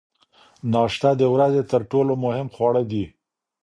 [0.73, 3.05] ناشته د ورځې تر ټولو مهم خواړه دي.